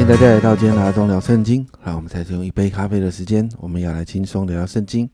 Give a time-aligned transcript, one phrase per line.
[0.00, 1.66] 欢迎大家来到今天的阿忠聊圣经。
[1.84, 5.06] 让我们再次用一杯咖啡的时间，我们要来轻松聊聊圣经。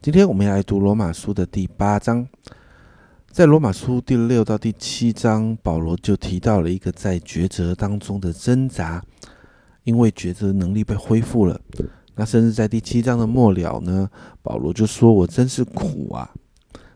[0.00, 2.26] 今天我们要来读罗马书的第八章。
[3.30, 9.04] 在罗马书第六到第七章，保罗就提到了一个在抉择当中的挣扎，
[9.84, 11.60] 因为抉择能力被恢复了。
[12.14, 14.08] 那甚至在第七章的末了呢，
[14.40, 16.32] 保罗就说：“我真是苦啊！”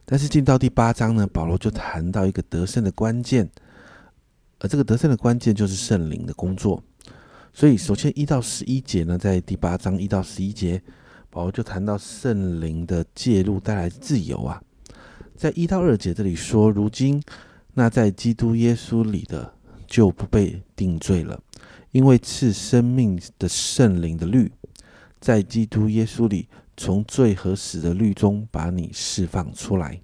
[0.06, 3.46] 但是进到第八章呢，保罗就谈到一个得胜的关键，
[4.60, 6.82] 而这个得胜的关键就是圣灵的工作。
[7.54, 10.82] 所以，首先一到十一节呢，在第八章一到十一节，
[11.28, 14.62] 保罗就谈到圣灵的介入带来自由啊。
[15.36, 17.22] 在一到二节这里说，如今
[17.74, 19.52] 那在基督耶稣里的
[19.86, 21.38] 就不被定罪了，
[21.90, 24.50] 因为赐生命的圣灵的律。
[25.20, 30.00] 在基督耶稣里，从罪和死的律中把你释放出来。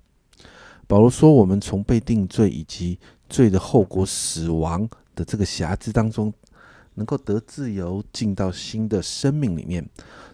[0.86, 6.32] 保罗说：“我们从被定罪以及罪的后果死亡的这个瑕疵当中，
[6.98, 9.88] 能够得自由，进到新的生命里面。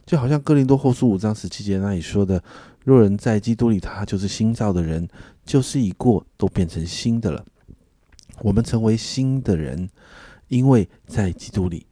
[0.04, 2.42] 就好像哥林多后书五章十七节那里说的
[2.84, 5.08] ：‘若人在基督里，他就是新造的人，
[5.46, 7.44] 旧事已过，都变成新的了。’
[8.42, 9.88] 我们成为新的人，
[10.48, 11.86] 因为在基督里。”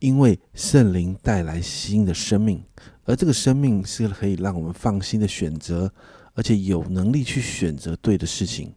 [0.00, 2.64] 因为圣灵带来新的生命，
[3.04, 5.92] 而这个生命是可以让我们放心的选择，
[6.32, 8.72] 而且有能力去选择对的事情。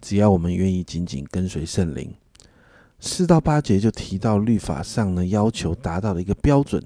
[0.00, 2.14] 只要我们愿意紧紧跟随圣灵。
[3.04, 6.80] 四到八节就提到律法上呢要求达到的一个标准。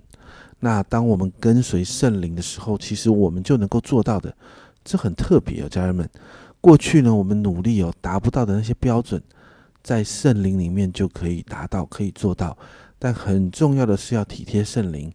[0.59, 4.34] 那当我们跟随圣灵的时候，其实我们就能够做到的。
[4.83, 6.09] 这很特别哦，家人们。
[6.59, 9.22] 过去呢，我们努力有达不到的那些标准，
[9.83, 12.56] 在圣灵里面就可以达到，可以做到。
[12.98, 15.12] 但很重要的是要体贴圣灵，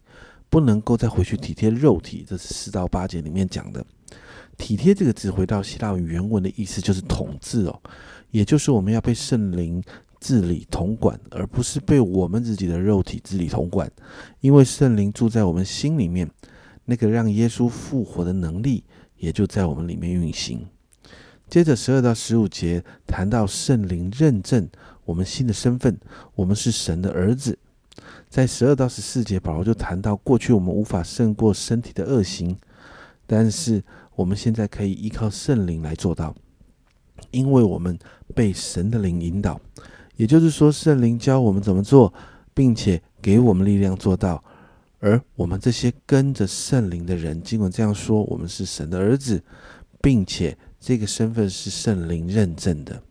[0.48, 2.24] 不能够再回去体贴肉体。
[2.26, 3.84] 这是四到八节里面讲的。
[4.56, 7.82] 体贴这个字回到希腊原文的意思就是统治哦，
[8.30, 9.82] 也就是我们要被圣灵
[10.22, 13.90] 治理统管，而不是被我们自己的肉体治理统管。
[14.38, 16.30] 因为圣灵住在我们心里面，
[16.84, 18.84] 那个让耶稣复活的能力
[19.16, 20.64] 也就在我们里面运行。
[21.48, 24.68] 接着十二到十五节谈到圣灵认证
[25.04, 25.98] 我们新的身份，
[26.36, 27.58] 我们是神的儿子。
[28.30, 32.56] 在十二到十四节，保罗就谈到过去我们无法胜过身体的恶行，
[33.26, 33.82] 但是
[34.14, 36.34] 我们现在可以依靠圣灵来做到，
[37.30, 37.98] 因为我们
[38.34, 39.60] 被神的灵引导，
[40.22, 42.14] 也就是说，圣灵教我们怎么做，
[42.54, 44.40] 并且给我们力量做到。
[45.00, 49.42] 而我们这些跟着圣灵的人，尽管这样说，我们是神的儿子，
[50.00, 53.02] 并且这个身份是圣灵认证的。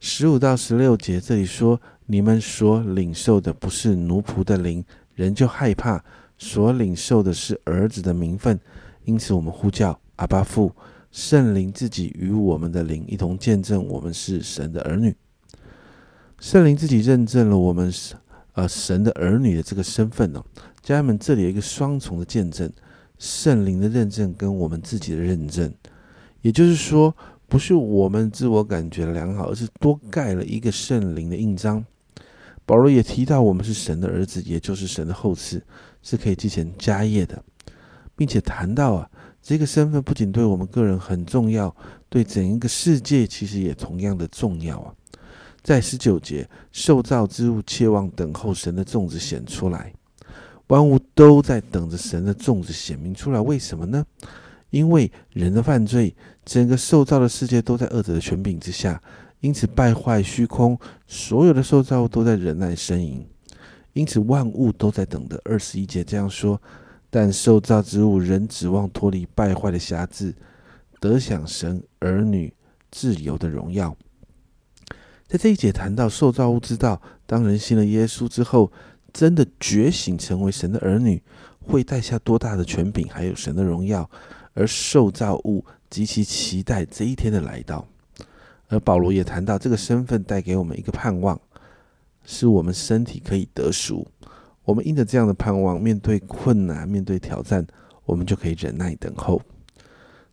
[0.00, 1.78] 十五到十六节这里说。
[2.10, 4.82] 你们所领受的不是奴仆的灵，
[5.14, 6.02] 人就害怕；
[6.38, 8.58] 所领受的是儿子的名分，
[9.04, 10.72] 因此我们呼叫阿巴父。
[11.12, 15.14] 圣灵自己与我们的灵一同见证，我们是神的儿女。
[16.40, 17.92] 圣灵自己认证了我们
[18.52, 20.44] 呃神的儿女的这个身份哦。
[20.82, 22.70] 家人们，这里有一个双重的见证：
[23.18, 25.72] 圣灵的认证跟我们自己的认证，
[26.40, 27.14] 也就是说，
[27.48, 31.84] 不是我们自我感觉良好，而是多盖了一个圣灵的印章。
[32.64, 35.60] 保罗也提到，我们是神的儿子，也就是神的后嗣，
[36.02, 37.42] 是可以继承家业的，
[38.14, 39.10] 并且谈到啊，
[39.42, 41.74] 这个身份不仅对我们个人很重要，
[42.08, 44.94] 对整一个世界其实也同样的重要啊。
[45.68, 49.92] 在十九节，受造之物切望等候神的种子显出来，
[50.68, 53.38] 万物都在等着神的种子显明出来。
[53.38, 54.02] 为什么呢？
[54.70, 58.98] 因为人的犯罪，整个受造的世界都在恶者的权柄之下。
[59.40, 63.22] 因此败坏虚空，所有的受造物都在忍耐呻吟，
[63.92, 65.38] 因此万物都在等着。
[65.44, 66.58] 二十一节这样说：
[67.10, 70.34] 但受造之物仍指望脱离败坏的辖制，
[70.98, 72.54] 得享神儿女
[72.90, 73.94] 自由的荣耀。
[75.28, 78.72] 在这一节谈到受造物知道，当人信了耶稣之后，
[79.12, 81.22] 真的觉醒成为神的儿女，
[81.60, 84.08] 会带下多大的权柄，还有神的荣耀，
[84.54, 87.86] 而受造物极其期待这一天的来到。
[88.68, 91.38] 而保罗也谈到，这个身份带给我们一个盼望，
[92.24, 94.08] 是我们身体可以得赎。
[94.64, 97.66] 我们因着这样的盼望，面对困难、面对挑战，
[98.06, 99.42] 我们就可以忍耐等候。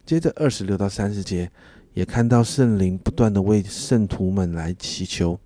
[0.05, 1.51] 接着二十六到三十节，
[1.95, 5.39] 也看到圣灵不断的为圣徒们来祈求。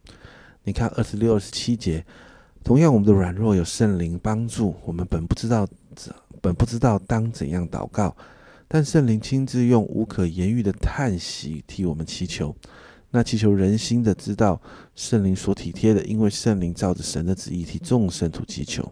[0.63, 2.03] 你看二十六、二十七节，
[2.63, 5.67] 同样我们的软弱有圣灵帮助，我们本不知道
[6.41, 8.15] 本不知道当怎样祷告。
[8.67, 12.55] 但圣灵亲自用无可言喻的叹息替我们祈求，
[13.11, 14.59] 那祈求人心的知道
[14.95, 18.91] 圣灵所体贴的，因为圣灵照着神的旨意替众圣徒祈求。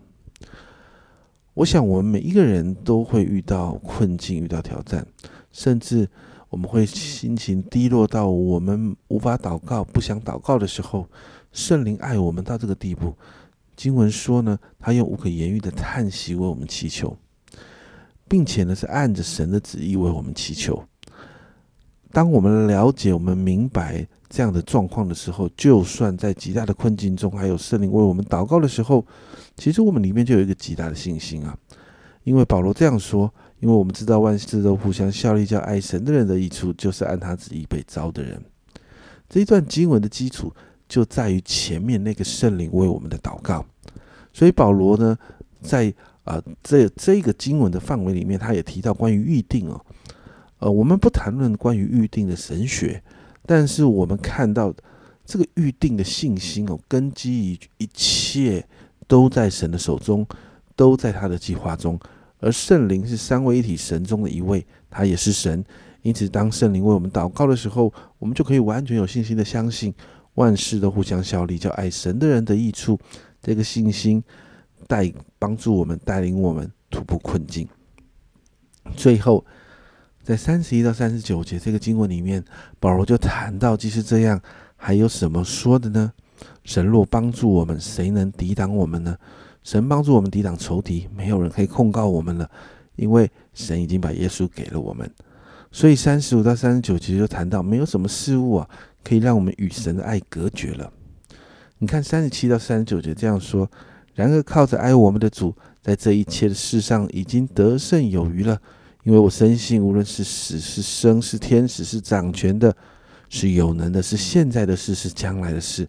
[1.55, 5.05] 我想我们每一个人都会遇到困境，遇到挑战，
[5.51, 6.07] 甚至
[6.49, 11.07] 我们会心情低落到我们无法祷告、不想祷告的时候，
[11.51, 13.13] 圣灵爱我们到这个地步，
[13.75, 17.17] 经文说呢，他用无可言喻的叹息为我们祈求，
[18.27, 20.83] 并且呢是按着神的旨意为我们祈求。
[22.11, 29.05] 当我们了解、我们明白这样的状况的时候，就算在极大的困境中，还有圣灵为我们祷告的时候，
[29.57, 31.57] 其实我们里面就有一个极大的信心啊。
[32.23, 38.39] 因为保罗这样说：，因为我们知道万事都互相效力，叫爱神的人的益处，就是按他旨意被招的人。
[39.27, 40.53] 这一段经文的基础
[40.87, 43.65] 就在于前面那个圣灵为我们的祷告。
[44.31, 45.17] 所以保罗呢，
[45.61, 45.91] 在
[46.23, 49.81] 啊这这个经文的范围里面，他也提到关于预定哦。
[50.59, 53.01] 呃，我们不谈论关于预定的神学，
[53.45, 54.73] 但是我们看到
[55.25, 58.63] 这个预定的信心哦，根基于一切
[59.07, 60.25] 都在神的手中，
[60.75, 61.99] 都在他的计划中。
[62.39, 65.63] 而圣灵是三位一体神中的一位，他也是神。
[66.01, 69.93] 因此，当圣灵为我们祷告的时候，我们就可以完全有信心的相信
[70.35, 72.99] 万事都互相效力，叫爱神的人的益处。
[73.41, 74.23] 这个信心
[74.87, 77.67] 带帮助我们，带领我们突破困境。
[78.95, 79.45] 最后。
[80.23, 82.43] 在三十一到三十九节这个经文里面，
[82.81, 84.41] 保罗就谈到，即使这样，
[84.75, 86.11] 还有什么说的呢？
[86.65, 89.15] 神若帮助我们，谁能抵挡我们呢？
[89.67, 92.49] 神帮助我们抵挡仇敌，没有人可以控告我们了，
[92.95, 95.11] 因为神已经把耶稣给了我们。
[95.73, 98.69] 所以三十五到三十九节就谈到，没有什么事物啊，
[99.03, 100.89] 可以让我们与神的爱隔绝了。
[101.79, 103.69] 你看三十七到三十九节这样说：
[104.15, 108.57] 然而靠着爱我们的主，在这一切的事上已经得胜有余了。
[109.03, 112.73] 因为我深信，无论是死是生，是天使是掌权的，
[113.27, 115.85] 是有能的，是现在的事是将来的事，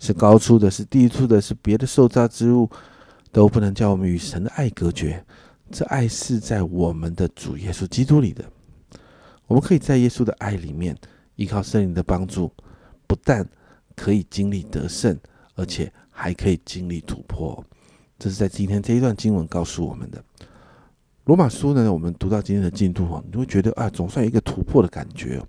[0.00, 2.66] 是高处的，是低处的，是别的受造之物，
[3.38, 5.24] 都不能叫我们与神的爱隔绝。
[5.70, 8.44] 这爱是在我们的主耶稣基督里的。
[9.46, 10.98] 我们可以在耶稣的爱里面，
[11.36, 12.52] 依靠圣灵的帮助，
[13.06, 13.48] 不但
[13.94, 15.16] 可以经历得胜，
[15.54, 17.64] 而且还可以经历突破。
[18.18, 20.20] 这是在今天这一段经文告诉我们的。
[21.26, 21.92] 罗马书呢？
[21.92, 25.40] 我们读到今天的进度哦，你会觉得啊，总算有一个突破的感觉。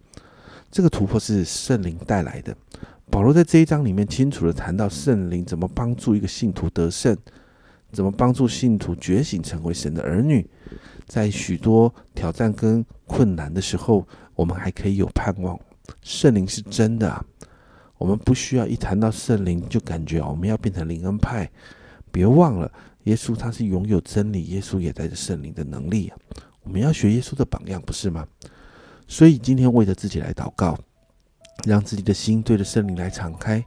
[0.69, 2.55] 这个突破是圣灵带来的。
[3.09, 7.17] 保罗在这一章里面清楚的谈到圣灵怎么帮助一个信徒得胜，
[7.91, 10.47] 怎么帮助信徒觉醒成为神的儿女。
[11.05, 15.59] 在许多挑战跟困难的时候，我们还可以有盼望。
[16.03, 17.25] 圣灵是真的，
[17.97, 21.49] 我们不需要一谈到圣灵就感觉我们要变成灵恩派。
[22.11, 22.71] 别忘了。
[23.05, 26.17] 耶稣他是拥有真理，耶稣也带着圣灵的能力啊！
[26.61, 28.27] 我们要学耶稣的榜样，不是吗？
[29.07, 30.77] 所以今天为着自己来祷告，
[31.65, 33.65] 让自己的心对着圣灵来敞开，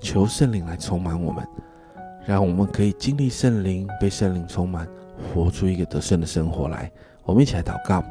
[0.00, 1.46] 求圣灵来充满我们，
[2.24, 4.86] 让我们可以经历圣灵，被圣灵充满，
[5.34, 6.90] 活出一个得胜的生活来。
[7.24, 8.02] 我们一起来祷告，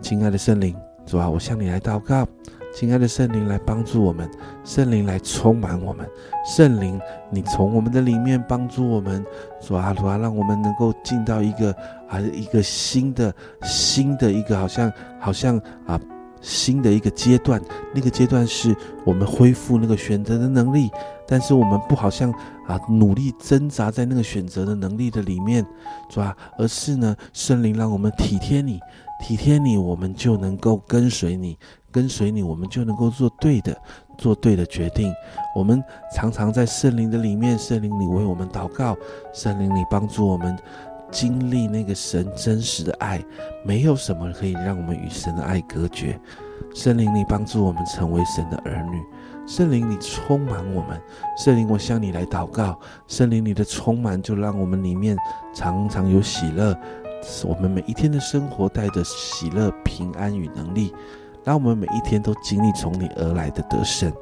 [0.00, 0.74] 亲爱的圣灵，
[1.06, 2.26] 主啊，我向你来祷告。
[2.74, 4.30] 亲爱的圣灵来帮助我们，
[4.64, 6.08] 圣灵来充满我们，
[6.42, 6.98] 圣灵，
[7.30, 9.22] 你从我们的里面帮助我们，
[9.60, 11.70] 主啊，主啊，让我们能够进到一个
[12.08, 14.90] 啊一个新的新的一个好像
[15.20, 16.00] 好像啊
[16.42, 17.62] 新的一个阶段，
[17.94, 20.90] 那个阶段是我们恢复那个选择的能力，
[21.26, 22.30] 但是我们不好像
[22.66, 25.64] 啊努力挣扎在那个选择的能力的里面，
[26.10, 28.78] 是吧，而是呢圣灵让我们体贴你，
[29.22, 31.56] 体贴你，我们就能够跟随你。
[31.92, 33.76] 跟随你，我们就能够做对的，
[34.16, 35.12] 做对的决定。
[35.54, 35.84] 我们
[36.16, 38.96] 常常在圣灵的里面，圣灵里为我们祷告，
[39.34, 40.58] 圣灵里帮助我们
[41.12, 43.22] 经历那个神真实的爱。
[43.64, 46.18] 没有什么可以让我们与神的爱隔绝。
[46.74, 49.00] 圣灵里帮助我们成为神的儿女，
[49.46, 51.00] 圣灵里充满我们。
[51.36, 55.16] 圣灵，我向你来祷告，圣灵里的充满就让我们里面
[55.54, 56.76] 常常有喜乐，
[57.44, 60.92] 我们每一天的生活带着喜乐、平安与能力。
[61.44, 64.12] 让我们每一天都经历从你而来的得胜，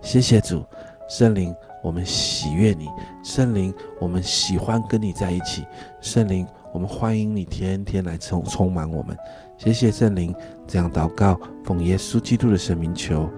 [0.00, 0.64] 谢谢主
[1.10, 2.88] 圣灵，我们喜悦你，
[3.22, 5.64] 圣灵，我们喜欢跟你在一起，
[6.00, 9.16] 圣灵，我们欢迎你天天来充充满我们，
[9.56, 10.34] 谢谢圣灵，
[10.66, 13.28] 这样祷告，奉耶稣基督的圣名求，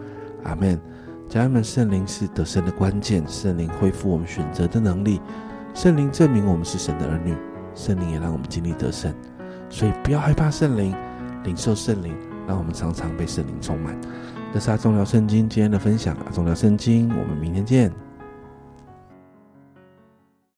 [0.44, 0.80] 阿门。
[1.28, 5.20] 家人们，圣灵是得胜的关键，圣灵恢复我们选择的能力，
[5.74, 7.34] 圣灵证明我们是神的儿女，
[7.74, 9.14] 圣灵也让我们经历得胜，
[9.70, 10.94] 所以不要害怕圣灵，
[11.44, 12.14] 领受圣灵。
[12.44, 13.96] 让我们常常被圣灵充满。
[14.52, 18.11] 这是阿忠聊圣经今天的分享，阿忠聊圣经，我们明天见。